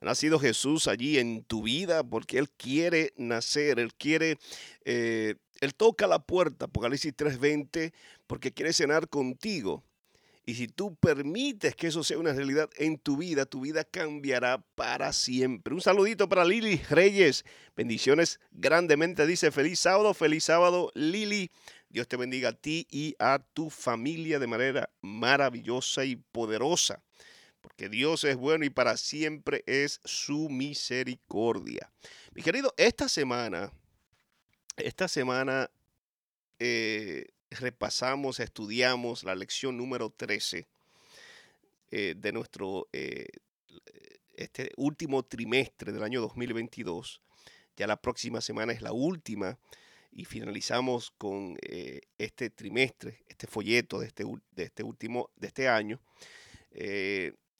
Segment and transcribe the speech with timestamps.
[0.00, 4.38] Ha nacido Jesús allí en tu vida porque Él quiere nacer, Él quiere,
[4.84, 7.92] eh, Él toca la puerta, Apocalipsis 3:20,
[8.26, 9.84] porque quiere cenar contigo.
[10.46, 14.64] Y si tú permites que eso sea una realidad en tu vida, tu vida cambiará
[14.74, 15.74] para siempre.
[15.74, 17.44] Un saludito para Lili Reyes.
[17.76, 19.26] Bendiciones grandemente.
[19.26, 21.50] Dice feliz sábado, feliz sábado, Lili.
[21.90, 27.02] Dios te bendiga a ti y a tu familia de manera maravillosa y poderosa
[27.60, 31.92] porque Dios es bueno y para siempre es su misericordia.
[32.32, 33.72] Mi querido, esta semana,
[34.76, 35.70] esta semana
[36.58, 40.66] eh, repasamos, estudiamos la lección número 13
[41.90, 43.26] eh, de nuestro eh,
[44.34, 47.20] este último trimestre del año 2022.
[47.76, 49.58] Ya la próxima semana es la última
[50.10, 51.56] y finalizamos con
[52.18, 56.00] este trimestre, este folleto de este, de este último, de este año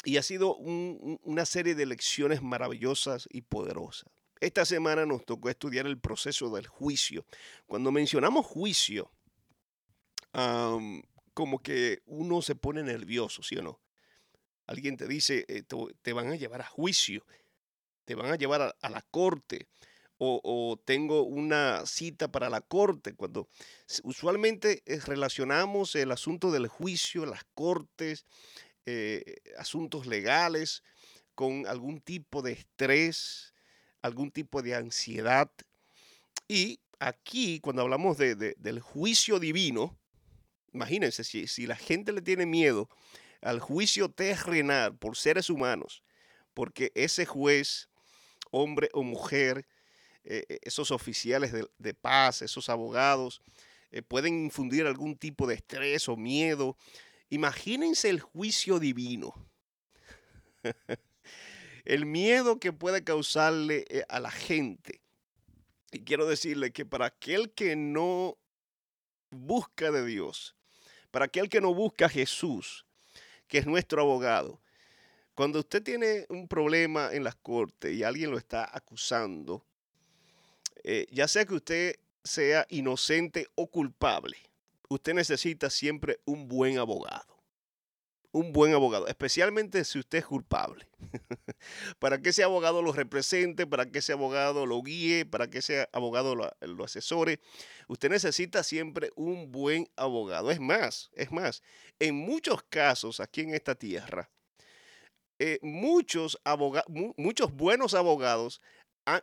[0.04, 4.10] y ha sido una serie de lecciones maravillosas y poderosas.
[4.40, 7.26] Esta semana nos tocó estudiar el proceso del juicio.
[7.66, 9.10] Cuando mencionamos juicio,
[11.34, 13.80] como que uno se pone nervioso, ¿sí o no?
[14.66, 15.64] Alguien te dice, eh,
[16.02, 17.26] te, van a llevar a juicio,
[18.04, 19.66] te van a llevar a, la corte,
[20.22, 23.14] o, tengo una cita para la corte.
[23.14, 23.48] Cuando
[24.02, 28.26] usualmente eh, relacionamos el asunto del juicio, las cortes,
[28.84, 30.82] eh, asuntos legales,
[31.34, 33.54] con algún tipo de estrés,
[34.02, 35.50] algún tipo de ansiedad.
[36.46, 39.98] Y aquí, cuando hablamos de, del juicio divino,
[40.74, 42.90] imagínense, si, si, la gente le tiene miedo
[43.40, 46.02] al juicio terrenal por seres humanos,
[46.52, 47.88] porque ese juez,
[48.50, 49.66] hombre o mujer,
[50.24, 53.40] eh, eh, esos oficiales de, paz, esos abogados,
[54.06, 56.76] pueden infundir algún tipo de estrés o miedo
[57.30, 59.32] Imagínense el juicio divino.
[61.84, 65.00] el miedo que puede causarle eh, a la gente.
[65.92, 68.36] Y quiero decirle que para aquel que no
[69.30, 70.56] busca de Dios,
[71.12, 72.84] para aquel que no busca a Jesús,
[73.46, 74.60] que es nuestro abogado,
[75.36, 79.64] cuando usted tiene un problema en las cortes y alguien lo está acusando,
[80.84, 84.36] eh, ya sea que usted sea inocente o culpable,
[84.88, 87.40] usted necesita siempre un buen abogado.
[88.32, 90.86] Un buen abogado, especialmente si usted es culpable.
[91.98, 95.88] para que ese abogado lo represente, para que ese abogado lo guíe, para que ese
[95.92, 97.40] abogado lo, asesore.
[97.88, 100.52] Usted necesita siempre un buen abogado.
[100.52, 101.62] Es más, es más,
[101.98, 104.30] en muchos casos aquí en esta tierra,
[105.40, 106.38] eh, muchos,
[107.16, 108.60] muchos buenos abogados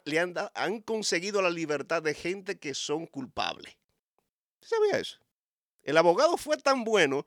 [0.06, 3.76] le han, han conseguido la libertad de gente que son culpables.
[4.62, 5.18] ¿Sabía eso?
[5.88, 7.26] El abogado fue tan bueno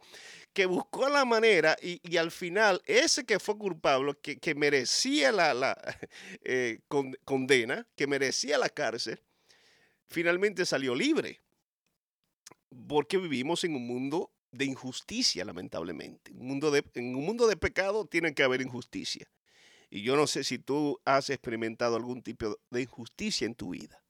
[0.52, 5.74] que buscó la manera y, al final ese que fue culpable, que, merecía la,
[6.44, 6.80] eh,
[7.24, 9.18] condena, que merecía la cárcel,
[10.08, 11.40] finalmente salió libre.
[12.86, 16.30] Porque vivimos en un mundo de injusticia, lamentablemente.
[16.30, 19.26] En un mundo de pecado tiene que haber injusticia.
[19.90, 24.02] Y yo no sé si tú has experimentado algún tipo de injusticia en tu vida.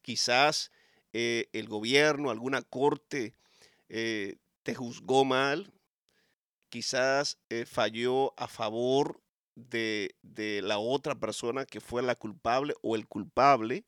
[0.00, 0.72] Quizás
[1.12, 3.34] eh, el gobierno, alguna corte
[3.90, 5.70] eh, te juzgó mal,
[6.70, 9.22] quizás eh, falló a favor
[9.54, 13.84] de, de, la otra persona que fue la culpable o el culpable.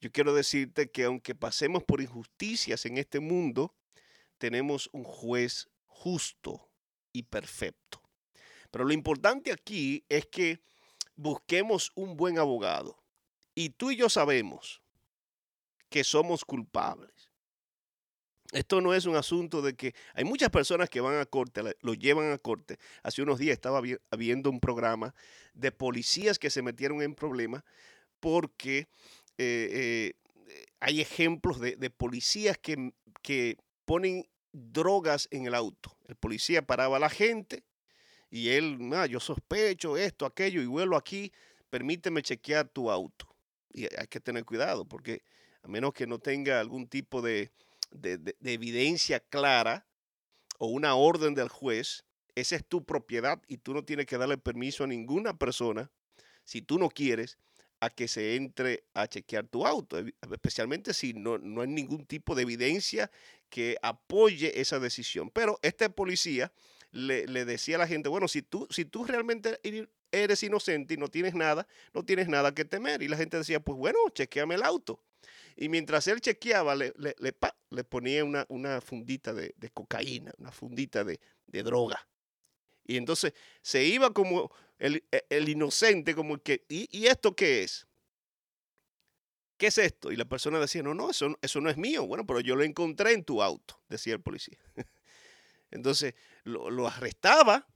[0.00, 3.76] Yo quiero decirte que aunque pasemos por injusticias en este mundo,
[4.38, 6.68] tenemos un juez justo
[7.12, 8.07] y perfecto.
[8.70, 10.60] Pero lo importante aquí es que
[11.16, 12.96] busquemos un buen abogado.
[13.54, 14.80] Y tú y yo sabemos
[15.88, 17.28] que somos culpables.
[18.52, 21.94] Esto no es un asunto de que hay muchas personas que van a corte, lo
[21.94, 22.78] llevan a corte.
[23.02, 23.82] Hace unos días estaba
[24.16, 25.14] viendo un programa
[25.52, 27.62] de policías que se metieron en problemas
[28.20, 28.88] porque
[29.36, 30.14] eh,
[30.48, 32.92] eh, hay ejemplos de, policías que,
[33.22, 35.96] que, ponen drogas en el auto.
[36.06, 37.64] El policía paraba a la gente
[38.30, 41.32] y él, ah, yo sospecho esto, aquello y vuelvo aquí,
[41.70, 43.26] permíteme chequear tu auto.
[43.72, 45.22] Y hay que tener cuidado porque
[45.62, 47.50] a menos que no tenga algún tipo de,
[48.42, 49.86] evidencia clara
[50.58, 52.04] o una orden del juez,
[52.34, 55.90] esa es tu propiedad y tú no tienes que darle permiso a ninguna persona,
[56.44, 57.38] si tú no quieres,
[57.80, 59.98] a que se entre a chequear tu auto,
[60.32, 63.10] especialmente si no, no hay ningún tipo de evidencia
[63.48, 65.30] que apoye esa decisión.
[65.30, 66.52] Pero este policía
[66.90, 69.60] le, le, decía a la gente, bueno, si tú, si tú realmente
[70.12, 73.02] eres inocente y no tienes nada, no tienes nada que temer.
[73.02, 75.02] Y la gente decía, pues bueno, chequeame el auto.
[75.56, 81.18] Y mientras él chequeaba, le, le, ponía una, una fundita de, cocaína, una fundita de,
[81.48, 82.06] droga.
[82.84, 87.86] Y entonces se iba como el, e, inocente, como que, ¿y, esto qué es?
[89.56, 90.12] ¿Qué es esto?
[90.12, 92.06] Y la persona decía, no, no, eso, eso no es mío.
[92.06, 94.58] Bueno, pero yo lo encontré en tu auto, decía el policía.
[95.70, 97.66] Entonces lo, arrestaba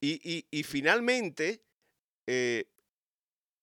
[0.00, 1.62] y, finalmente
[2.26, 2.66] eh,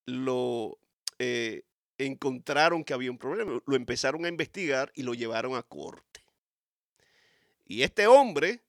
[0.05, 0.79] lo
[1.19, 1.63] eh,
[1.97, 3.61] encontraron que había un problema.
[3.65, 6.21] Lo empezaron a investigar y lo llevaron a corte.
[7.65, 8.61] Y este hombre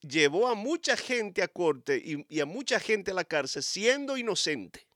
[0.00, 4.86] llevó a mucha gente a corte y, a mucha gente a la cárcel siendo inocente.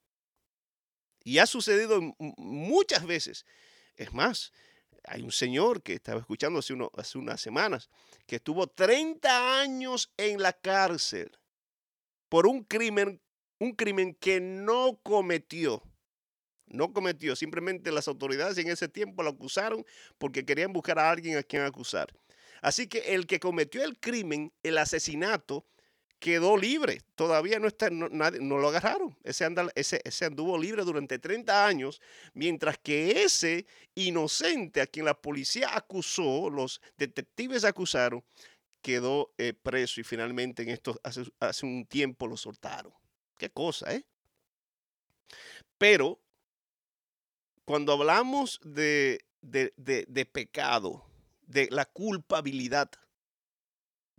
[1.23, 3.47] Y ha sucedido muchas veces.
[3.97, 4.53] Es más,
[5.05, 7.89] hay un señor que estaba escuchando hace, hace unas semanas
[8.27, 11.31] que estuvo 30 años en la cárcel
[12.29, 13.21] por un crimen,
[13.59, 15.83] un crimen que no cometió.
[16.67, 19.85] No cometió, simplemente las autoridades en ese tiempo lo acusaron
[20.19, 22.15] porque querían buscar a alguien a quien acusar.
[22.63, 25.67] Así que el que cometió el crimen, el asesinato,
[26.21, 27.01] quedó libre.
[27.17, 29.17] Todavía no está, no, no lo agarraron.
[29.25, 32.01] Ese, ese, ese, anduvo libre durante 30 años,
[32.35, 38.23] mientras que ese inocente a quien la policía acusó, los detectives acusaron,
[38.83, 42.93] quedó eh, preso y finalmente en esto hace, hace un tiempo lo soltaron.
[43.39, 44.05] Qué cosa, ¿eh?
[45.79, 46.21] Pero
[47.65, 51.07] cuando hablamos de, de, de pecado,
[51.47, 52.91] de la culpabilidad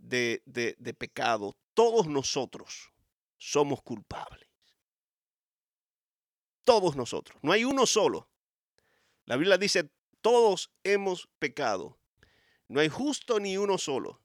[0.02, 2.90] de, de, pecado, todos nosotros
[3.38, 4.48] somos culpables.
[6.64, 7.38] Todos nosotros.
[7.42, 8.28] No hay uno solo.
[9.24, 9.90] La Biblia dice,
[10.20, 11.98] todos hemos pecado.
[12.68, 14.20] No hay justo ni uno solo.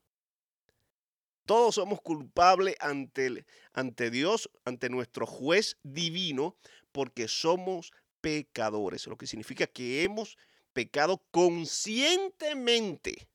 [1.46, 6.58] Todos somos culpables ante, ante Dios, ante nuestro juez divino,
[6.92, 10.36] porque somos pecadores, lo que significa que hemos
[10.72, 13.28] pecado conscientemente.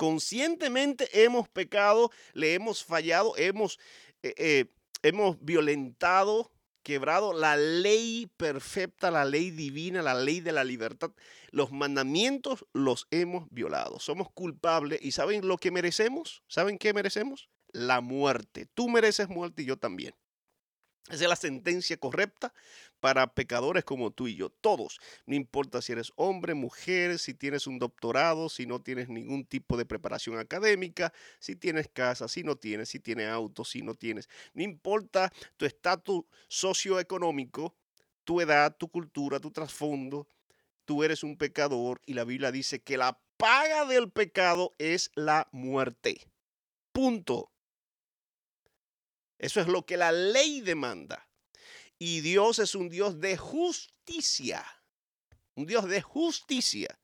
[0.00, 3.78] Conscientemente hemos pecado, le hemos fallado, hemos,
[4.22, 4.64] eh, eh,
[5.02, 6.50] hemos violentado,
[6.82, 11.10] quebrado la ley perfecta, la ley divina, la ley de la libertad.
[11.50, 14.00] Los mandamientos los hemos violado.
[14.00, 16.42] Somos culpables y ¿saben lo que merecemos?
[16.48, 17.50] ¿Saben qué merecemos?
[17.70, 18.66] La muerte.
[18.72, 20.14] Tú mereces muerte y yo también.
[21.08, 22.52] Esa es la sentencia correcta
[23.00, 25.00] para pecadores como tú y yo, todos.
[25.26, 29.76] No importa si eres hombre, mujer, si tienes un doctorado, si no tienes ningún tipo
[29.76, 34.28] de preparación académica, si tienes casa, si no tienes, si tienes auto, si no tienes.
[34.52, 37.74] No importa tu estatus socioeconómico,
[38.24, 40.28] tu edad, tu cultura, tu trasfondo,
[40.84, 45.48] tú eres un pecador y la Biblia dice que la paga del pecado es la
[45.50, 46.20] muerte.
[46.92, 47.50] Punto.
[49.40, 51.26] Eso es lo que la ley demanda.
[51.98, 54.64] Y Dios es un Dios de justicia.
[55.54, 56.98] Un Dios de justicia.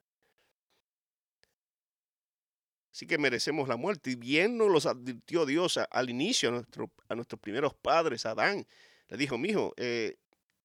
[2.92, 4.10] Así que merecemos la muerte.
[4.10, 8.66] Y bien nos los advirtió Dios al inicio, a, nuestro, a, nuestros primeros padres, Adán.
[9.08, 10.18] Le dijo, mijo, eh,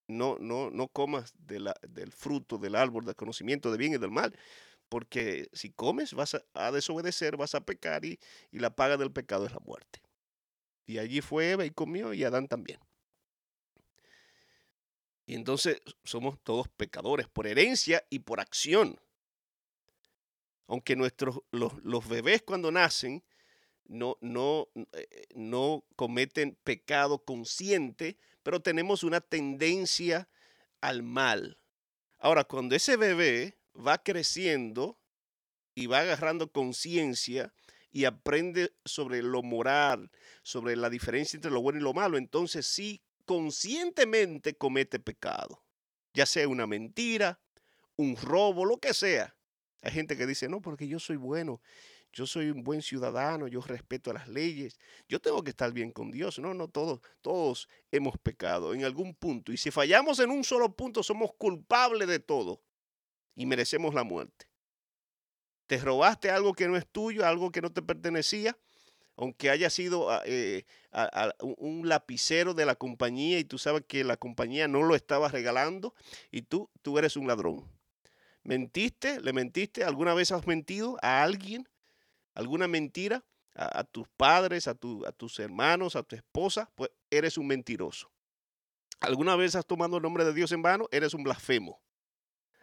[0.08, 4.38] no, no, no comas del fruto del árbol del conocimiento de bien y del mal,
[4.90, 8.20] porque si comes vas a, desobedecer, vas a pecar y
[8.52, 10.02] la paga del pecado es la muerte.
[10.86, 12.80] Y allí fue Eva y comió y Adán también.
[15.26, 19.00] Y entonces somos todos pecadores por herencia y por acción.
[20.68, 23.24] Aunque nuestros, los, bebés cuando nacen
[23.86, 30.30] no, no, eh, no cometen pecado consciente, pero tenemos una tendencia
[30.82, 31.58] al mal.
[32.20, 35.00] Ahora, cuando ese bebé va creciendo
[35.76, 37.54] y va agarrando conciencia
[37.92, 40.12] y aprende sobre lo moral,
[40.44, 45.64] sobre la diferencia entre lo bueno y lo malo, entonces sí conscientemente comete pecado,
[46.14, 47.40] ya sea una mentira,
[47.96, 49.36] un robo, lo que sea.
[49.82, 51.62] Hay gente que dice, no, porque yo soy bueno,
[52.14, 56.12] yo soy un buen ciudadano, yo respeto las leyes, yo tengo que estar bien con
[56.12, 56.40] Dios.
[56.40, 59.52] No, no, todos, todos hemos pecado en algún punto.
[59.52, 62.62] Y si fallamos en un solo punto, somos culpables de todo
[63.36, 64.51] y merecemos la muerte.
[65.72, 68.58] Te robaste algo que no es tuyo, algo que no te pertenecía,
[69.16, 70.66] aunque haya sido ah, eh,
[71.40, 75.96] un lapicero de la compañía y tú sabes que la compañía no lo estaba regalando
[76.30, 77.72] y tú, tú eres un ladrón.
[78.44, 79.22] ¿Mentiste?
[79.22, 79.86] ¿Le mentiste?
[79.86, 81.70] ¿Alguna vez has mentido a alguien?
[82.34, 83.24] ¿Alguna mentira?
[83.56, 88.12] A, tus padres, a, a tus hermanos, a tu esposa, pues eres un mentiroso.
[89.00, 90.90] ¿Alguna vez has tomado el nombre de Dios en vano?
[90.92, 91.82] Eres un blasfemo.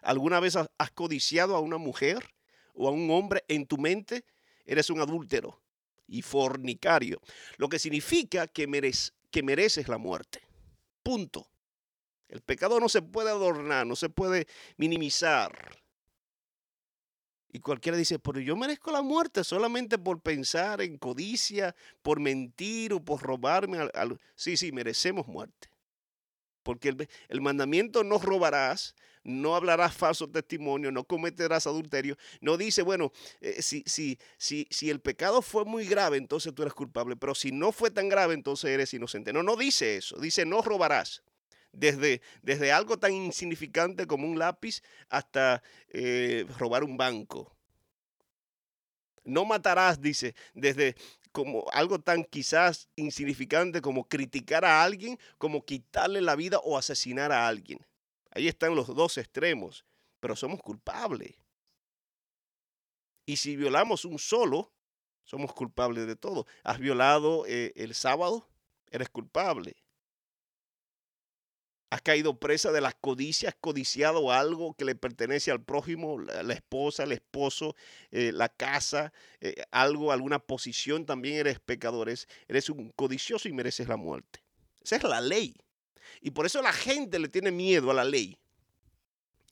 [0.02, 2.34] ¿Alguna vez has codiciado a una mujer
[2.78, 4.24] o a un hombre en tu mente?
[4.64, 5.60] Eres un adúltero
[6.06, 7.20] y fornicario,
[7.56, 8.66] lo que significa que,
[9.30, 10.40] que mereces la muerte.
[11.02, 11.48] Punto.
[12.28, 15.78] El pecado no se puede adornar, no se puede minimizar.
[17.50, 22.92] Y cualquiera dice, pero yo merezco la muerte solamente por pensar en codicia, por mentir
[22.92, 23.78] o por robarme.
[23.94, 25.70] Al, Sí, sí, merecemos muerte.
[26.68, 26.94] Porque
[27.30, 28.94] el, mandamiento no robarás,
[29.24, 32.18] no hablarás falso testimonio, no cometerás adulterio.
[32.42, 33.10] No dice, bueno,
[33.40, 37.16] eh, si, si, si, si el pecado fue muy grave, entonces tú eres culpable.
[37.16, 39.32] Pero si no fue tan grave, entonces eres inocente.
[39.32, 40.18] No, no dice eso.
[40.18, 41.22] Dice, no robarás
[41.72, 47.56] desde, desde algo tan insignificante como un lápiz hasta eh, robar un banco.
[49.24, 50.96] No matarás, dice, desde
[51.38, 57.30] como algo tan quizás insignificante como criticar a alguien, como quitarle la vida o asesinar
[57.30, 57.78] a alguien.
[58.32, 59.84] Ahí están los dos extremos,
[60.18, 61.36] pero somos culpables.
[63.24, 64.72] Y si violamos un solo,
[65.22, 66.44] somos culpables de todo.
[66.64, 68.48] Has violado eh, el sábado,
[68.90, 69.76] eres culpable
[71.90, 77.04] has caído presa de las codicias, codiciado algo que le pertenece al prójimo, la, esposa,
[77.04, 77.74] el esposo,
[78.10, 82.10] eh, la casa, eh, algo, alguna posición, también eres pecador,
[82.48, 84.42] eres un codicioso y mereces la muerte.
[84.82, 85.54] Esa es la ley.
[86.20, 88.38] Y por eso la gente le tiene miedo a la ley.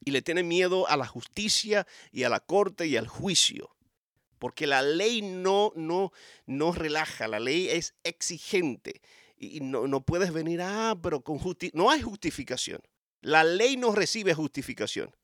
[0.04, 3.74] Y le tiene miedo a la justicia y a la corte y al juicio.
[4.38, 6.12] Porque la ley no, no,
[6.44, 9.00] no relaja, la ley es exigente
[9.36, 11.72] y no, no puedes venir, ah, pero con justicia.
[11.74, 12.80] No hay justificación.
[13.20, 15.14] La ley no recibe justificación.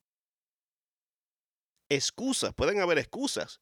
[1.88, 3.61] Excusas, pueden haber excusas,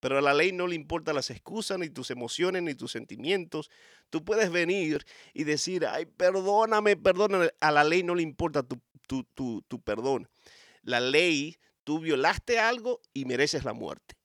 [0.00, 3.70] pero a la ley no le importan las excusas, ni tus emociones, ni tus sentimientos.
[4.10, 7.50] Tú puedes venir y decir, ay, perdóname, perdóname.
[7.60, 10.28] A la ley no le importa tu, tu, tu, tu perdón.
[10.82, 14.16] La ley, tú violaste algo y mereces la muerte.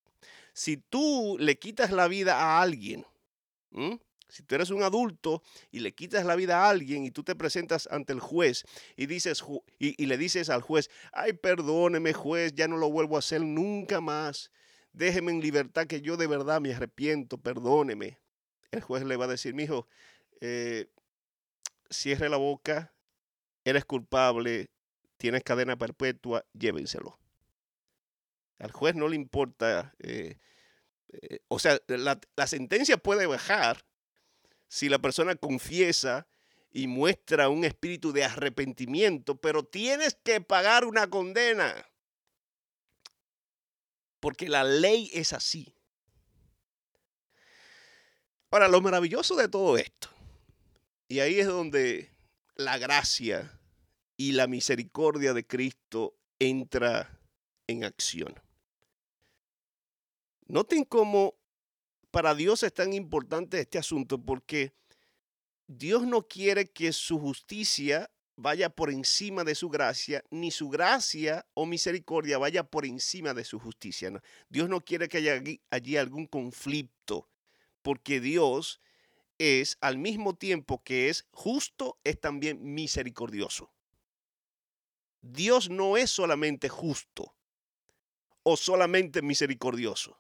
[0.54, 3.06] Si tú le quitas la vida a alguien,
[4.30, 5.42] si tú eres un adulto
[5.72, 8.66] y le quitas la vida a alguien y tú te presentas ante el juez
[8.96, 9.44] y, dices,
[9.80, 14.02] y, le dices al juez, ay, perdóneme juez, ya no lo vuelvo a hacer nunca
[14.02, 14.52] más,
[14.92, 18.20] déjeme en libertad que yo de verdad me arrepiento, perdóneme.
[18.72, 19.88] El juez le va a decir, mi hijo,
[20.42, 20.88] eh,
[21.90, 22.94] cierre la boca,
[23.64, 24.70] eres culpable,
[25.18, 27.18] tienes cadena perpetua, llévenselo.
[28.60, 30.38] Al juez no le importa, eh,
[31.10, 33.87] eh, o sea, la, la sentencia puede bajar,
[34.68, 36.28] si la persona confiesa
[36.72, 41.74] y muestra un espíritu de arrepentimiento, pero tienes que pagar una condena.
[44.20, 45.74] Porque la ley es así.
[48.52, 50.10] Ahora, lo maravilloso de todo esto,
[51.10, 52.12] y ahí es donde
[52.56, 53.60] la gracia
[54.16, 57.20] y la misericordia de Cristo entra
[57.68, 58.34] en acción.
[60.48, 61.36] Noten cómo
[62.12, 64.74] para Dios es tan importante este asunto porque
[65.68, 71.46] Dios no quiere que su justicia vaya por encima de su gracia, ni su gracia
[71.54, 74.12] o misericordia vaya por encima de su justicia.
[74.48, 77.28] Dios no quiere que haya allí algún conflicto,
[77.82, 78.80] porque Dios
[79.40, 83.72] es al mismo tiempo que es justo, es también misericordioso.
[85.22, 87.36] Dios no es solamente justo
[88.44, 90.18] o solamente misericordioso.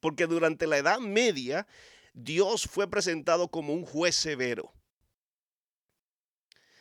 [0.00, 1.66] Porque durante la Edad Media,
[2.14, 4.72] Dios fue presentado como un juez severo.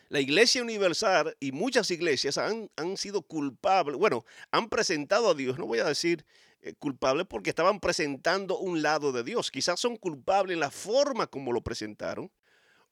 [0.09, 5.65] La Iglesia Universal y muchas iglesias han, sido culpables, bueno, han presentado a Dios, no
[5.65, 6.25] voy a decir
[6.61, 9.51] eh, culpables porque estaban presentando un lado de Dios.
[9.51, 12.31] Quizás son culpables en la forma como lo presentaron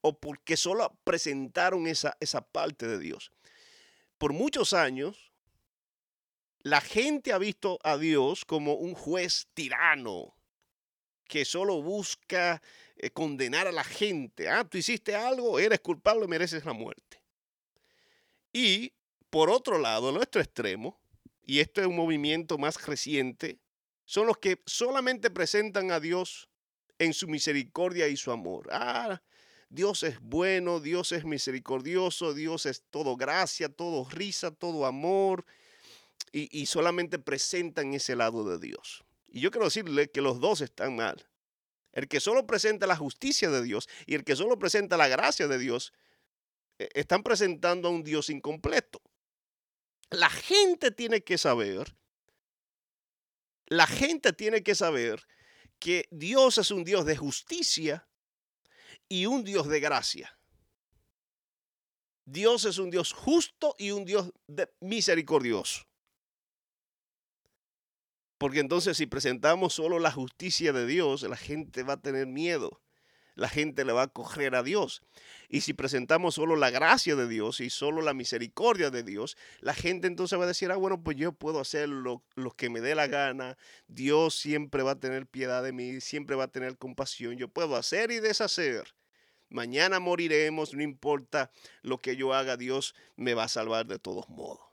[0.01, 3.31] o porque solo presentaron esa, esa parte de Dios.
[4.17, 5.31] Por muchos años,
[6.65, 10.35] la gente ha visto a Dios como un juez tirano
[11.27, 12.59] que solo busca
[12.97, 14.49] eh, condenar a la gente.
[14.49, 17.21] Ah, tú hiciste algo, eres culpable, mereces la muerte.
[18.51, 18.93] Y
[19.29, 20.99] por otro lado, nuestro extremo,
[21.45, 23.59] y esto es un movimiento más reciente,
[24.03, 26.49] son los que solamente presentan a Dios
[26.97, 28.69] en su misericordia y su amor.
[28.71, 29.21] Ah,
[29.69, 35.45] Dios es bueno, Dios es misericordioso, Dios es todo gracia, todo risa, todo amor
[36.37, 39.05] y, solamente presentan ese lado de Dios.
[39.29, 41.29] Y yo quiero decirle que los dos están mal.
[41.93, 45.47] El que solo presenta la justicia de Dios y el que solo presenta la gracia
[45.47, 45.93] de Dios,
[46.77, 49.01] eh, están presentando a un Dios incompleto.
[50.09, 51.95] La gente tiene que saber,
[53.67, 55.25] la gente tiene que saber
[55.79, 58.09] que Dios es un Dios de justicia
[59.07, 60.37] y un Dios de gracia.
[62.25, 64.33] Dios es un Dios justo y un Dios
[64.81, 65.85] misericordioso.
[68.37, 72.81] Porque entonces si presentamos solo la justicia de Dios, la gente va a tener miedo.
[73.35, 75.01] la gente le va a correr a Dios.
[75.49, 79.73] Y si presentamos solo la gracia de Dios y solo la misericordia de Dios, la
[79.73, 82.79] gente entonces va a decir, ah, bueno, pues yo puedo hacer lo, lo, que me
[82.79, 86.77] dé la gana, Dios siempre va a tener piedad de mí, siempre va a tener
[86.77, 88.95] compasión, yo puedo hacer y deshacer.
[89.49, 91.51] Mañana moriremos, no importa
[91.81, 94.64] lo que yo haga, Dios me va a salvar de todos modos.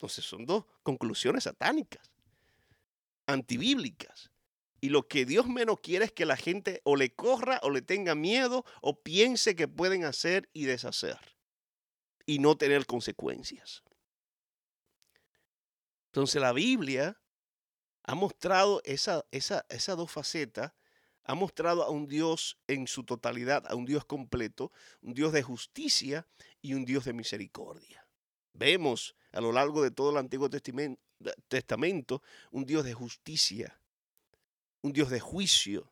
[0.00, 2.10] Entonces son dos conclusiones satánicas,
[3.26, 4.30] antibíblicas.
[4.80, 7.82] Y lo que Dios menos quiere es que la gente o le corra o le
[7.82, 11.18] tenga miedo o piense que pueden hacer y deshacer
[12.24, 13.82] y no tener consecuencias.
[16.06, 17.20] Entonces la Biblia
[18.04, 20.72] ha mostrado esa, esa, esas dos facetas,
[21.24, 25.42] ha mostrado a un Dios en su totalidad, a un Dios completo, un Dios de
[25.42, 26.26] justicia
[26.62, 28.09] y un Dios de misericordia.
[28.52, 30.48] Vemos a lo largo de todo el Antiguo
[31.48, 33.78] Testamento un Dios de justicia,
[34.82, 35.90] un Dios de juicio.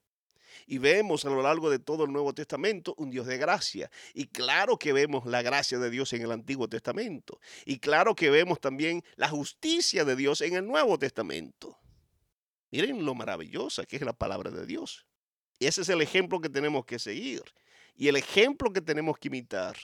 [0.67, 3.91] Y vemos a lo largo de todo el Nuevo Testamento un Dios de gracia.
[4.12, 7.41] Y claro que vemos la gracia de Dios en el Antiguo Testamento.
[7.65, 11.79] Y claro que vemos también la justicia de Dios en el Nuevo Testamento.
[12.71, 15.07] Miren lo maravillosa que es la palabra de Dios.
[15.59, 17.43] Y ese es el ejemplo que tenemos que seguir.
[17.97, 19.77] Y el ejemplo que tenemos que imitar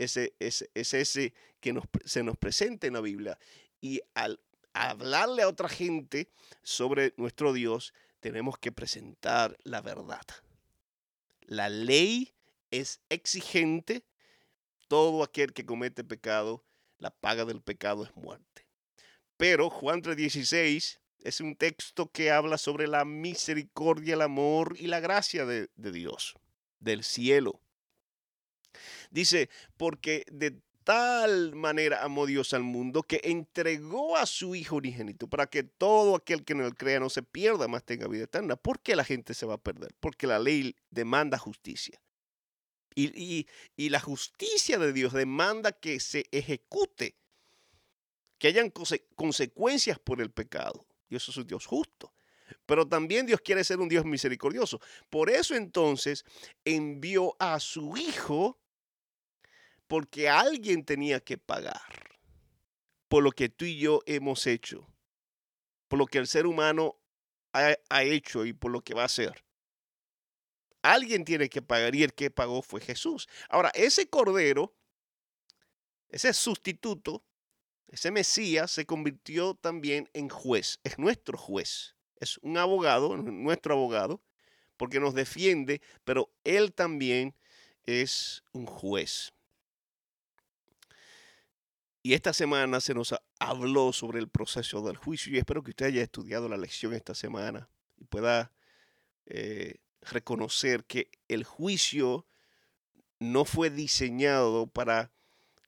[0.00, 3.38] es, ese que se nos presenta en la Biblia.
[3.80, 4.40] Y al
[4.72, 6.30] hablarle a otra gente
[6.62, 10.26] sobre nuestro Dios, tenemos que presentar la verdad.
[11.42, 12.32] La ley
[12.70, 14.04] es exigente.
[14.88, 16.64] Todo aquel que comete pecado,
[16.98, 18.66] la paga del pecado es muerte.
[19.36, 25.00] Pero Juan 3:16 es un texto que habla sobre la misericordia, el amor y la
[25.00, 26.34] gracia de, de Dios,
[26.78, 27.60] del cielo.
[29.10, 35.28] Dice, porque de tal manera amó Dios al mundo que entregó a su Hijo unigénito
[35.28, 38.56] para que todo aquel que en él crea no se pierda, más tenga vida eterna.
[38.56, 39.94] ¿Por qué la gente se va a perder?
[40.00, 42.00] Porque la ley demanda justicia.
[42.96, 43.46] Y,
[43.76, 47.16] y la justicia de Dios demanda que se ejecute,
[48.38, 48.72] que hayan
[49.14, 50.86] consecuencias por el pecado.
[51.08, 52.12] Dios es un Dios justo.
[52.66, 54.80] Pero también Dios quiere ser un Dios misericordioso.
[55.08, 56.24] Por eso entonces
[56.64, 58.59] envió a su Hijo
[59.90, 61.82] porque alguien tenía que pagar
[63.08, 64.86] por lo que tú y yo hemos hecho,
[65.88, 67.00] por lo que el ser humano
[67.52, 69.44] ha, hecho y por lo que va a hacer.
[70.80, 73.28] Alguien tiene que pagar y el que pagó fue Jesús.
[73.48, 74.76] Ahora, ese cordero,
[76.08, 77.24] ese sustituto,
[77.88, 84.22] ese Mesías se convirtió también en juez, es nuestro juez, es un abogado, nuestro abogado,
[84.76, 87.34] porque nos defiende, pero él también
[87.82, 89.32] es un juez.
[92.02, 95.86] Y esta semana se nos habló sobre el proceso del juicio y espero que usted
[95.86, 98.52] haya estudiado la lección esta semana y pueda
[99.26, 102.26] eh, reconocer que el juicio
[103.18, 105.12] no fue diseñado para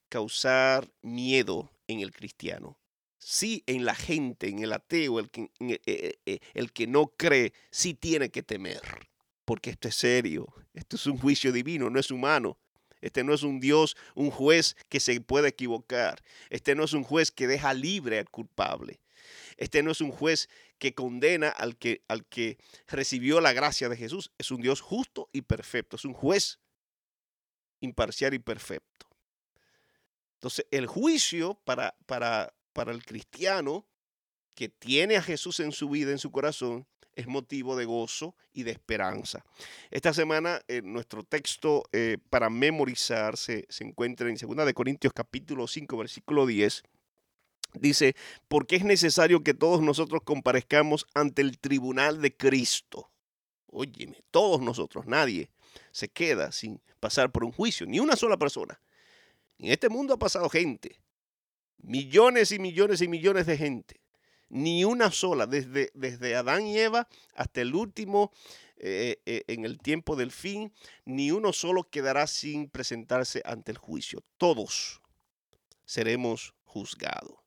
[0.08, 2.78] causar miedo en el cristiano.
[3.18, 7.52] Sí, en la gente, en el ateo, el que, eh, eh, el que no cree,
[7.70, 8.80] sí tiene que temer,
[9.44, 12.58] porque esto es serio, esto es un juicio divino, no es humano.
[13.02, 16.22] Este no es un Dios, un juez que se puede equivocar.
[16.48, 19.00] Este no es un juez que deja libre al culpable.
[19.58, 23.96] Este no es un juez que condena al que, al que recibió la gracia de
[23.96, 24.32] Jesús.
[24.38, 25.96] Es un Dios justo y perfecto.
[25.96, 26.60] Es un juez
[27.80, 29.08] imparcial y perfecto.
[30.34, 33.86] Entonces, el juicio para, para, para el cristiano
[34.54, 38.62] que tiene a Jesús en su vida, en su corazón, es motivo de gozo y
[38.62, 39.44] de esperanza.
[39.90, 45.66] Esta semana eh, nuestro texto eh, para memorizar se, encuentra en 2 de Corintios capítulo
[45.66, 46.82] 5 versículo 10.
[47.74, 48.14] Dice,
[48.48, 53.10] porque es necesario que todos nosotros comparezcamos ante el tribunal de Cristo.
[53.66, 55.50] Óyeme, todos nosotros, nadie
[55.90, 58.78] se queda sin pasar por un juicio, ni una sola persona.
[59.58, 61.00] En este mundo ha pasado gente,
[61.78, 64.01] millones y millones y millones de gente
[64.52, 68.32] ni una sola, desde, desde Adán y Eva hasta el último
[68.76, 70.74] eh, eh, en el tiempo del fin,
[71.06, 74.22] ni uno solo quedará sin presentarse ante el juicio.
[74.36, 75.00] Todos
[75.86, 77.38] seremos juzgados.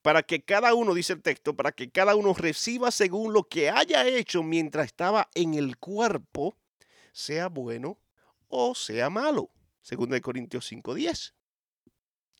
[0.00, 3.68] Para que cada uno, dice el texto, para que cada uno reciba según lo que
[3.68, 6.56] haya hecho mientras estaba en el cuerpo,
[7.12, 7.98] sea bueno
[8.48, 9.50] o sea malo.
[9.82, 11.34] Según de Corintios 5:10.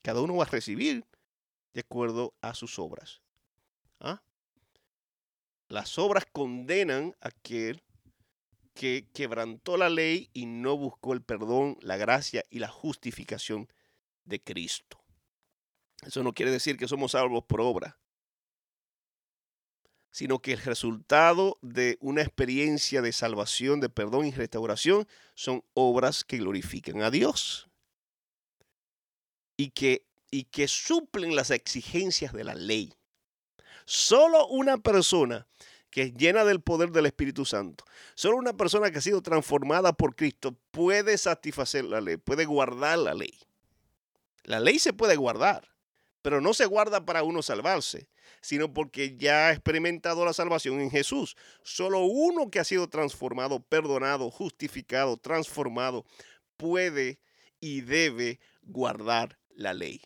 [0.01, 1.05] Cada uno va a recibir
[1.73, 3.22] de acuerdo a sus obras.
[4.03, 4.21] ¿Ah?
[5.67, 7.81] Las obras condenan a aquel
[8.75, 13.67] que quebrantó la ley y no buscó el perdón, la gracia y la justificación
[14.25, 15.03] de Cristo.
[16.05, 17.99] Eso no quiere decir que somos salvos por obra.
[20.11, 26.23] sino que el resultado de una experiencia de salvación, de perdón y restauración son obras
[26.23, 27.67] que glorifican a Dios
[29.57, 32.93] y que, y que suplen las exigencias de la ley.
[33.85, 35.47] Solo una persona
[35.89, 39.93] que es llena del poder del Espíritu Santo, solo una persona que ha sido transformada
[39.93, 43.37] por Cristo puede satisfacer la ley, puede guardar la ley.
[44.43, 45.69] La ley se puede guardar,
[46.21, 48.09] pero no se guarda para uno salvarse,
[48.41, 51.37] sino porque ya ha experimentado la salvación en Jesús.
[51.63, 56.05] Solo uno que ha sido transformado, perdonado, justificado, transformado,
[56.57, 57.19] puede
[57.59, 60.01] y debe guardar la ley.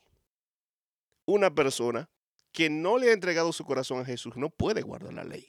[1.26, 2.10] Una persona
[2.58, 5.48] que no le ha entregado su corazón a Jesús no puede guardar la ley.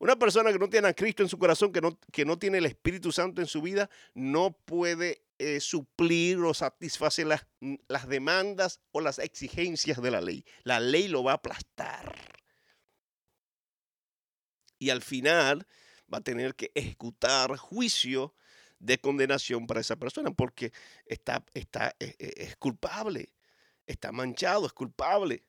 [0.00, 2.58] Una persona que no tiene a Cristo en su corazón, que no, que no tiene
[2.58, 8.08] el Espíritu Santo en su vida, no puede eh, suplir o satisfacer las, mm, las
[8.08, 10.44] demandas o las exigencias de la ley.
[10.64, 12.12] La ley lo va a aplastar.
[14.80, 15.64] Y al final
[16.12, 18.34] va a tener que ejecutar juicio
[18.80, 20.72] de condenación para esa persona porque
[21.06, 23.30] está, está, eh, eh, es culpable,
[23.86, 25.46] está manchado, es culpable.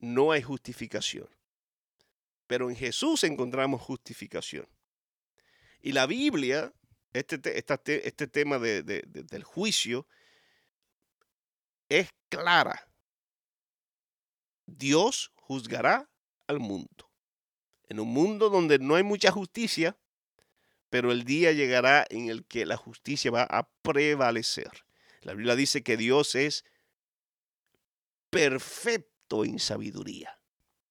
[0.00, 1.28] No hay justificación.
[2.46, 4.68] Pero en Jesús encontramos justificación.
[5.80, 6.72] Y la Biblia,
[7.12, 7.40] este,
[8.08, 10.06] este tema del juicio,
[11.88, 12.88] es clara.
[14.66, 16.10] Dios juzgará
[16.46, 17.10] al mundo.
[17.88, 19.96] En un mundo donde no hay mucha justicia,
[20.90, 24.70] pero el día llegará en el que la justicia va a prevalecer.
[25.22, 26.64] La Biblia dice que Dios es
[28.34, 30.36] perfecto en sabiduría.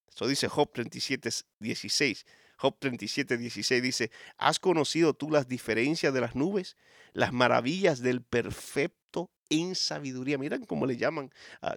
[0.08, 1.30] Eso dice Job 37,
[1.60, 2.26] 16.
[2.58, 6.78] Job 37, 16 dice, ¿has conocido tú las diferencias de las nubes?
[7.12, 10.38] Las maravillas del perfecto en sabiduría.
[10.38, 11.32] Miren cómo le llaman,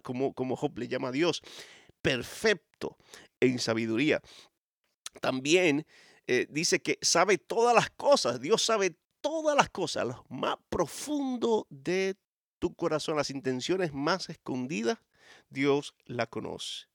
[0.04, 1.42] como, como Job le llama a Dios.
[2.00, 2.96] Perfecto
[3.40, 4.22] en sabiduría.
[5.20, 5.86] También
[6.28, 8.40] eh, dice que sabe todas las cosas.
[8.40, 12.14] Dios sabe todas las cosas, lo más profundo de
[12.60, 14.98] tu corazón, las intenciones más escondidas,
[15.50, 16.86] Dios la conoce.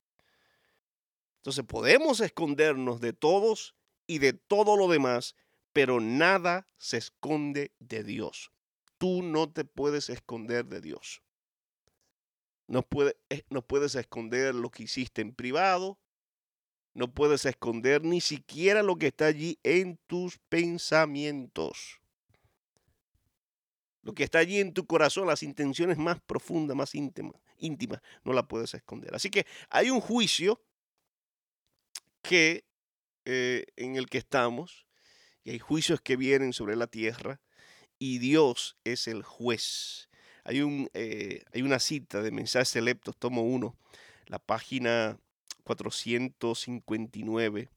[1.38, 5.36] Entonces podemos escondernos de todos y de todo lo demás,
[5.74, 8.52] pero nada se esconde de Dios.
[8.98, 11.24] Tú no te puedes esconder de Dios.
[12.68, 12.86] No,
[13.30, 16.00] eh, no puedes esconder lo que hiciste en privado.
[16.94, 22.00] No puedes esconder ni siquiera lo que está allí en tus pensamientos.
[24.04, 28.34] Lo que está allí en tu corazón, las intenciones más profundas, más íntimas, íntimas, no
[28.34, 29.16] la puedes esconder.
[29.16, 30.62] Así que hay un juicio
[32.22, 32.66] que
[33.26, 34.88] eh, en el que estamos,
[35.44, 37.40] y hay juicios que vienen sobre la tierra,
[38.00, 40.10] y Dios es el juez.
[40.44, 43.78] Hay, un, eh, hay una cita de Mensajes Electos, tomo 1,
[44.26, 45.20] la página
[45.64, 47.70] 459.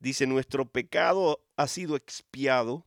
[0.00, 2.84] Dice, nuestro pecado ha sido expiado,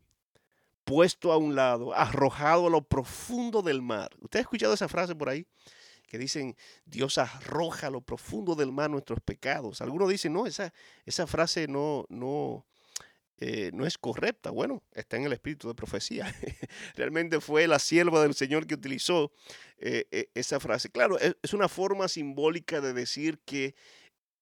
[0.84, 4.12] puesto a un lado, arrojado a lo profundo del mar.
[4.22, 5.48] ¿Usted ha escuchado esa frase por ahí?
[6.08, 9.82] Que dicen, Dios arroja a lo profundo del mar nuestros pecados.
[9.82, 10.74] Algunos dicen, no, esa,
[11.06, 12.66] esa frase no, no,
[13.40, 14.50] eh, no es correcta.
[14.50, 16.34] Bueno, está en el espíritu de profecía.
[16.96, 19.32] Realmente fue la sierva del Señor que utilizó
[19.78, 20.90] eh, eh, esa frase.
[20.90, 23.76] Claro, es, una forma simbólica de decir que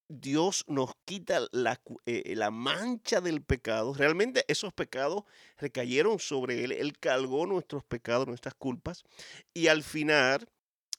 [0.07, 3.95] Dios nos quita la, la, mancha del pecado.
[3.95, 5.23] Realmente esos pecados
[5.57, 6.71] recayeron sobre Él.
[6.71, 9.03] Él cargó nuestros pecados, nuestras culpas.
[9.51, 10.47] Y al final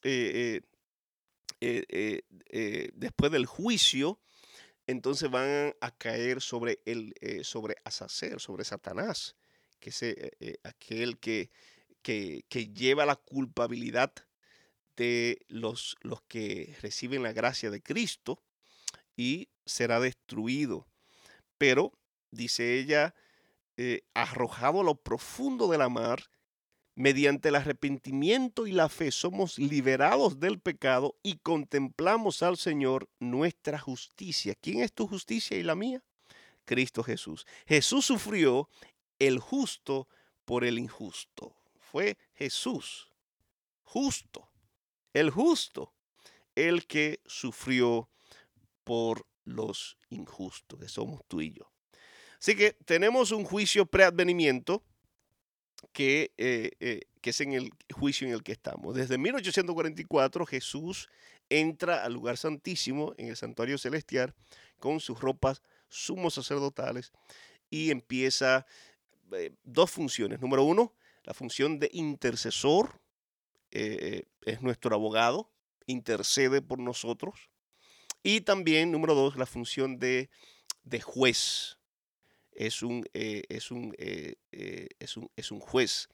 [0.02, 0.60] eh,
[1.88, 4.20] eh, eh, después del juicio,
[4.86, 9.36] entonces van a caer sobre el sobre Asacer, sobre Satanás,
[9.80, 10.02] que es
[10.62, 11.50] aquel que,
[12.02, 14.12] que, que, lleva la culpabilidad
[14.96, 18.42] de los, los que reciben la gracia de Cristo
[19.16, 20.86] y será destruido.
[21.58, 21.98] Pero,
[22.30, 23.14] dice ella,
[24.14, 26.30] arrojado a lo profundo de la mar,
[26.96, 33.78] Mediante el arrepentimiento y la fe somos liberados del pecado y contemplamos al Señor nuestra
[33.78, 34.54] justicia.
[34.54, 36.02] ¿Quién es tu justicia y la mía?
[36.64, 37.46] Cristo Jesús.
[37.66, 38.70] Jesús sufrió
[39.18, 40.08] el justo
[40.46, 41.54] por el injusto.
[41.78, 43.12] Fue Jesús,
[43.82, 44.50] justo,
[45.12, 45.94] el justo,
[46.54, 48.08] el que sufrió
[48.84, 51.70] por los injustos, que somos tú y yo.
[52.40, 54.82] Así que tenemos un juicio preadvenimiento
[55.92, 58.94] que, eh, eh, que es en el juicio en el que estamos.
[58.94, 61.08] Desde 1844 Jesús
[61.48, 64.34] entra al lugar santísimo en el santuario celestial
[64.78, 67.12] con sus ropas sumos sacerdotales
[67.70, 68.66] y empieza
[69.32, 70.40] eh, dos funciones.
[70.40, 70.92] Número uno,
[71.24, 73.00] la función de intercesor,
[73.70, 75.50] es nuestro abogado,
[75.86, 77.50] intercede por nosotros.
[78.22, 80.30] Y también, número dos, la función de,
[80.84, 81.75] de juez.
[82.56, 86.08] Es un, eh, es, un, eh, eh, es, un, es un juez.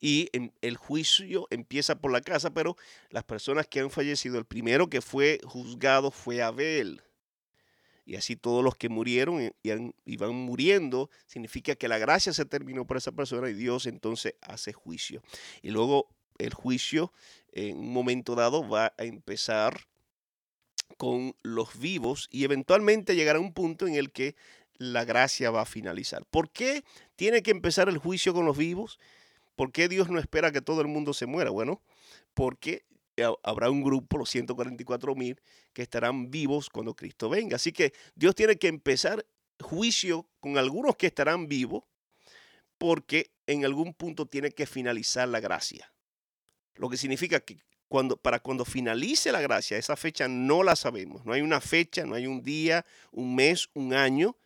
[0.00, 0.28] Y
[0.60, 2.76] el juicio empieza por la casa, pero
[3.10, 7.00] las personas que han fallecido, el primero que fue juzgado fue Abel.
[8.06, 12.86] Y así todos los que murieron y, van muriendo, significa que la gracia se terminó
[12.86, 15.22] por esa persona y Dios entonces hace juicio.
[15.62, 17.12] Y luego el juicio
[17.52, 19.86] en un momento dado va a empezar
[20.98, 24.36] con los vivos y eventualmente llegará un punto en el que
[24.78, 26.24] la gracia va a finalizar.
[26.26, 26.84] ¿Por qué
[27.16, 28.98] tiene que empezar el juicio con los vivos?
[29.56, 31.50] ¿Por qué Dios no espera que todo el mundo se muera?
[31.50, 31.82] Bueno,
[32.34, 32.84] porque
[33.42, 35.40] habrá un grupo, los 144 mil,
[35.72, 37.56] que estarán vivos cuando Cristo venga.
[37.56, 39.24] Así que Dios tiene que empezar
[39.60, 41.84] juicio con algunos que estarán vivos,
[42.78, 45.92] porque en algún punto tiene que finalizar la gracia.
[46.74, 51.24] Lo que significa que cuando, para cuando finalice la gracia, esa fecha no la sabemos.
[51.24, 54.36] No hay una fecha, no hay un día, un mes, un año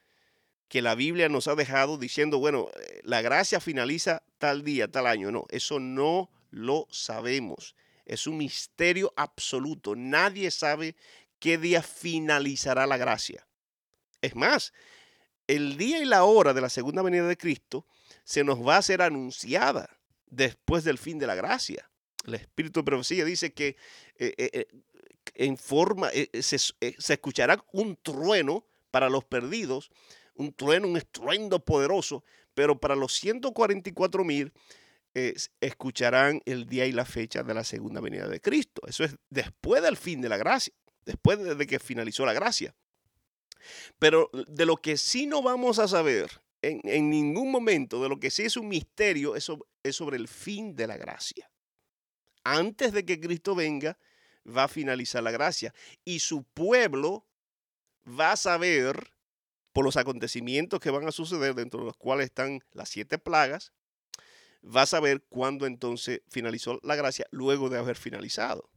[0.69, 5.07] que la Biblia nos ha dejado diciendo, bueno, eh, la gracia finaliza tal día, tal
[5.07, 5.31] año.
[5.31, 7.75] No, eso no lo sabemos.
[8.05, 9.97] Es un misterio absoluto.
[9.97, 10.95] Nadie sabe
[11.39, 13.47] qué día finalizará la gracia.
[14.21, 14.73] Es más,
[15.47, 17.87] el día y la hora de la segunda venida de Cristo
[18.25, 19.89] se nos va a ser anunciada
[20.27, 21.91] después del fin de la gracia.
[22.27, 23.77] El espíritu de profecía dice que
[24.19, 24.67] eh, eh,
[25.35, 29.91] en forma, se, se escuchará un trueno para los perdidos
[30.39, 32.25] un trueno, un estruendo poderoso,
[32.55, 34.53] pero para los 144 mil
[35.61, 38.83] escucharán el día y la fecha de la segunda venida de Cristo.
[38.87, 40.73] Eso es después del fin de la gracia,
[41.05, 42.75] después de que finalizó la gracia.
[43.99, 46.31] Pero de lo que sí no vamos a saber
[46.63, 50.75] en, ningún momento, de lo que sí es un misterio, eso es sobre el fin
[50.75, 51.51] de la gracia.
[52.45, 53.99] Antes de que Cristo venga,
[54.47, 55.75] va a finalizar la gracia.
[56.05, 57.27] Y su pueblo
[58.09, 59.13] va a saber
[59.73, 63.73] por los acontecimientos que van a suceder, dentro de los cuales están las siete plagas,
[64.63, 68.69] vas a ver cuándo entonces finalizó la gracia luego de haber finalizado.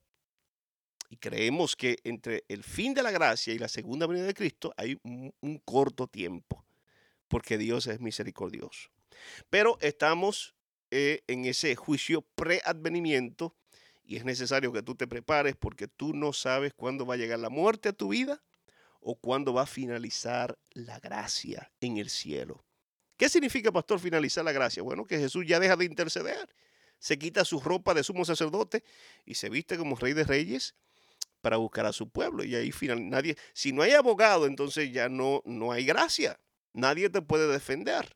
[1.09, 4.73] Y creemos que entre el fin de la gracia y la segunda venida de Cristo
[4.77, 6.65] hay un, corto tiempo,
[7.27, 8.89] porque Dios es misericordioso.
[9.49, 10.55] Pero estamos
[10.89, 13.55] eh, en ese juicio preadvenimiento
[14.03, 17.39] y es necesario que tú te prepares porque tú no sabes cuándo va a llegar
[17.39, 18.41] la muerte a tu vida
[19.01, 22.63] o cuándo va a finalizar la gracia en el cielo.
[23.17, 24.81] ¿Qué significa, pastor, finalizar la gracia?
[24.81, 26.49] Bueno, que Jesús ya deja de interceder,
[26.99, 28.83] se quita su ropa de sumo sacerdote
[29.25, 30.75] y se viste como rey de reyes
[31.41, 32.43] para buscar a su pueblo.
[32.43, 36.39] Y ahí final, nadie, si no hay abogado, entonces ya no, no hay gracia.
[36.73, 38.15] Nadie te puede defender.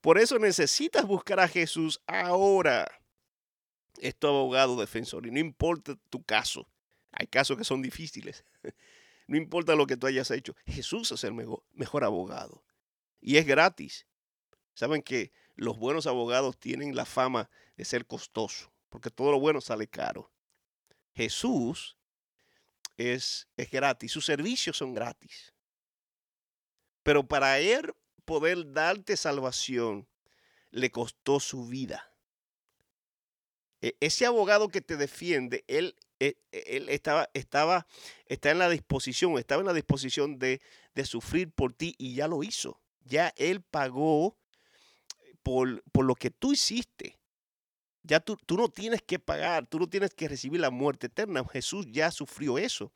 [0.00, 2.90] Por eso necesitas buscar a Jesús ahora.
[4.00, 6.68] Es tu abogado defensor y no importa tu caso.
[7.12, 8.44] Hay casos que son difíciles.
[9.32, 12.62] No importa lo que tú hayas hecho, Jesús es el mejor, abogado.
[13.18, 14.06] Y es gratis.
[14.74, 19.62] Saben que los buenos abogados tienen la fama de ser costosos, porque todo lo bueno
[19.62, 20.30] sale caro.
[21.14, 21.96] Jesús
[22.98, 25.54] es, es gratis, sus servicios son gratis.
[27.02, 27.94] Pero para él
[28.26, 30.06] poder darte salvación,
[30.70, 32.12] le costó su vida.
[33.80, 35.96] E, ese abogado que te defiende, él
[36.50, 37.86] él estaba, estaba,
[38.26, 40.60] está en la disposición, estaba en la disposición de,
[41.04, 42.80] sufrir por ti y ya lo hizo.
[43.04, 44.36] Ya él pagó
[45.42, 47.18] por, por lo que tú hiciste.
[48.04, 51.44] Ya tú, tú, no tienes que pagar, tú no tienes que recibir la muerte eterna.
[51.50, 52.92] Jesús ya sufrió eso.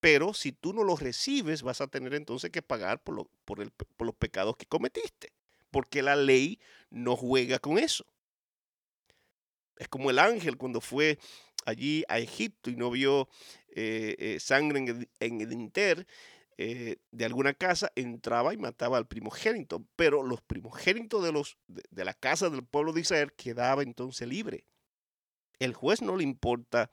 [0.00, 3.60] Pero si tú no lo recibes, vas a tener entonces que pagar por, lo, por,
[3.60, 5.32] el, por los pecados que cometiste.
[5.70, 6.60] Porque la ley
[6.90, 8.06] no juega con eso.
[9.76, 11.18] Es como el ángel cuando fue
[11.68, 13.28] allí a Egipto y no vio
[13.74, 16.06] eh, eh, sangre en el, en dinter
[16.56, 19.84] eh, de alguna casa, entraba y mataba al primogénito.
[19.96, 24.64] Pero los primogénitos de, los, de, la casa del pueblo de Israel quedaba entonces libre.
[25.58, 26.90] El juez no le importa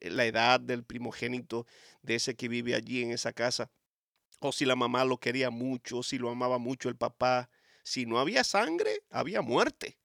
[0.00, 1.66] la edad del primogénito
[2.00, 3.70] de ese que vive allí en esa casa,
[4.40, 7.50] o si la mamá lo quería mucho, o si lo amaba mucho el papá.
[7.82, 9.98] Si no había sangre, había muerte.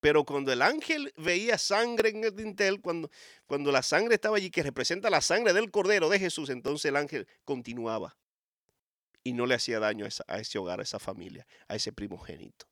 [0.00, 3.10] Pero cuando el ángel veía sangre en el dintel, cuando,
[3.46, 6.96] cuando la sangre estaba allí, que representa la sangre del Cordero de Jesús, entonces el
[6.96, 8.16] ángel continuaba
[9.24, 12.66] y no le hacía daño a, a ese hogar, a esa familia, a ese primogénito.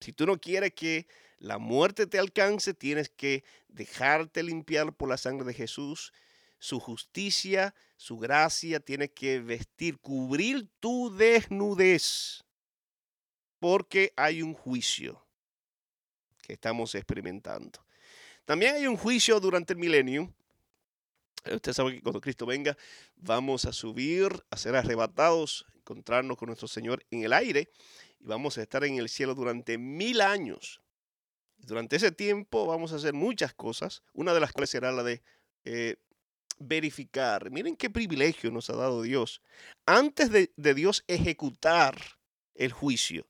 [0.00, 5.16] Si tú no quieres que la muerte te alcance, tienes que dejarte limpiar por la
[5.16, 6.12] sangre de Jesús.
[6.58, 12.44] Su justicia, su gracia, tiene que vestir, cubrir tu desnudez,
[13.58, 15.26] porque hay un juicio
[16.52, 17.84] estamos experimentando.
[18.44, 20.34] También hay un juicio durante el milenio
[21.46, 22.76] Usted sabe que cuando Cristo venga,
[23.16, 27.70] vamos a subir, a ser arrebatados, encontrarnos con nuestro Señor en el aire
[28.18, 30.82] y vamos a estar en el cielo durante mil años.
[31.56, 35.22] Durante ese tiempo vamos a hacer muchas cosas, una de las cuales será la de
[35.64, 35.96] eh,
[36.58, 37.50] verificar.
[37.50, 39.40] Miren qué privilegio nos ha dado Dios.
[39.86, 41.96] Antes de, Dios ejecutar
[42.54, 43.26] el juicio,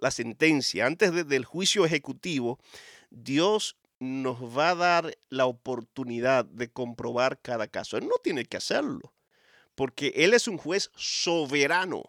[0.00, 2.58] la sentencia, antes del juicio ejecutivo,
[3.10, 7.96] Dios nos va a dar la oportunidad de comprobar cada caso.
[7.96, 9.12] Él no tiene que hacerlo,
[9.74, 12.04] porque Él es un juez soberano,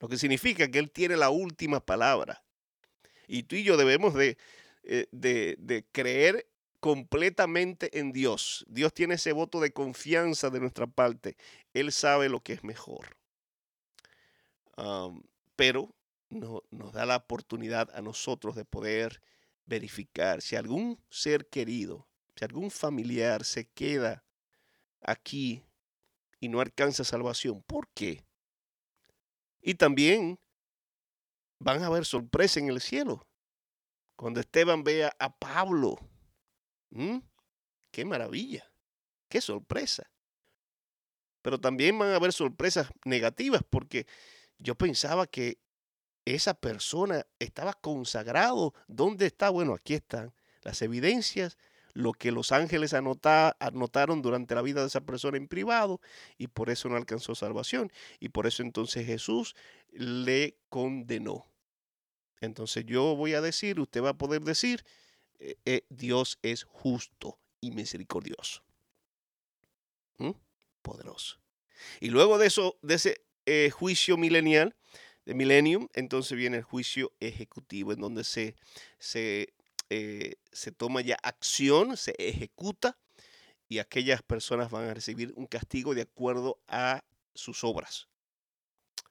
[0.00, 2.42] lo que significa que Él tiene la última palabra.
[3.26, 4.36] Y tú y yo debemos de,
[4.84, 6.46] eh, de, de creer
[6.80, 8.64] completamente en Dios.
[8.68, 11.36] Dios tiene ese voto de confianza de nuestra parte.
[11.74, 13.16] Él sabe lo que es mejor.
[15.56, 15.94] pero
[16.28, 19.22] no, nos da la oportunidad a nosotros de poder
[19.64, 24.24] verificar si algún ser querido, si algún familiar se queda
[25.00, 25.62] aquí
[26.40, 27.62] y no alcanza salvación.
[27.62, 28.24] ¿Por qué?
[29.60, 30.38] Y también
[31.58, 33.26] van a haber sorpresa en el cielo.
[34.14, 35.98] Cuando Esteban vea a Pablo.
[37.90, 38.70] ¡Qué maravilla!
[39.28, 40.10] ¡Qué sorpresa!
[41.42, 44.06] Pero también van a haber sorpresas negativas porque
[44.58, 45.58] yo pensaba que
[46.26, 48.74] esa persona estaba consagrado.
[48.88, 49.48] ¿Dónde está?
[49.48, 51.56] Bueno, aquí están las evidencias,
[51.94, 56.00] lo que los ángeles anotaron durante la vida de esa persona en privado
[56.36, 57.90] y por eso no alcanzó salvación.
[58.20, 59.54] Y por eso entonces Jesús
[59.92, 61.46] le condenó.
[62.40, 64.84] Entonces yo voy a decir, usted va a poder decir,
[65.38, 68.62] eh, eh, Dios es justo y misericordioso.
[70.18, 70.32] ¿Mm?
[70.82, 71.38] Poderoso.
[72.00, 74.74] Y luego de eso, de ese eh, juicio milenial,
[75.26, 78.54] de Millennium, entonces viene el juicio ejecutivo, en donde se,
[78.98, 79.52] se,
[79.90, 82.96] eh, se toma ya acción, se ejecuta
[83.68, 88.08] y aquellas personas van a recibir un castigo de acuerdo a sus obras.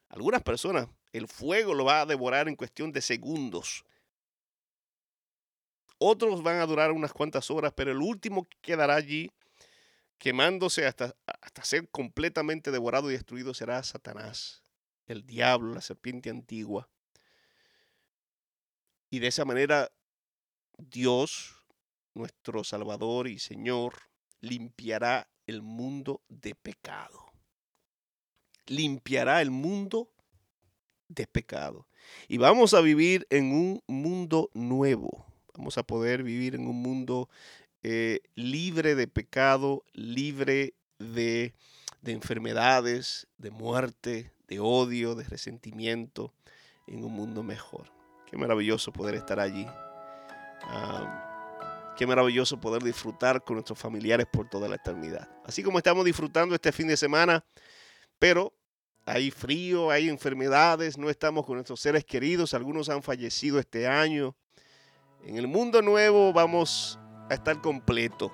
[0.07, 3.83] Algunas personas, el fuego lo va a devorar en cuestión de segundos.
[5.97, 9.29] Otros van a durar unas cuantas horas, pero el último que quedará allí
[10.17, 14.64] quemándose hasta, hasta ser completamente devorado y destruido será Satanás
[15.07, 16.89] el diablo, la serpiente antigua.
[19.09, 19.91] Y de esa manera
[20.77, 21.55] Dios,
[22.13, 23.93] nuestro Salvador y Señor,
[24.41, 27.31] limpiará el mundo de pecado.
[28.67, 30.09] Limpiará el mundo
[31.07, 31.87] de pecado.
[32.27, 35.25] Y vamos a vivir en un mundo nuevo.
[35.53, 37.29] Vamos a poder vivir en un mundo
[37.83, 41.53] eh, libre de pecado, libre de,
[42.01, 46.33] de enfermedades, de muerte, de odio, de resentimiento,
[46.87, 47.91] en un mundo mejor.
[48.25, 49.65] Qué maravilloso poder estar allí.
[51.97, 55.29] qué maravilloso poder disfrutar con nuestros familiares por toda la eternidad.
[55.45, 57.45] Así como estamos disfrutando este fin de semana,
[58.19, 58.53] pero
[59.05, 64.35] hay frío, hay enfermedades, no estamos con nuestros seres queridos, algunos han fallecido este año.
[65.23, 68.31] En el mundo nuevo vamos a estar completo